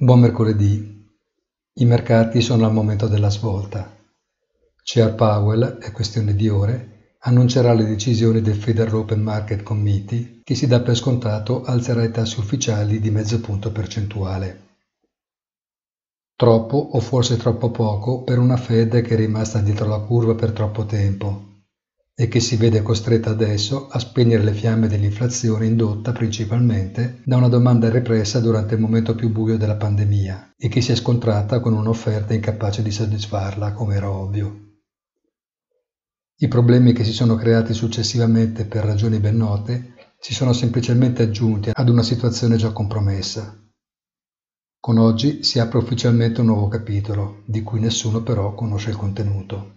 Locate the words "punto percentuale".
13.40-14.66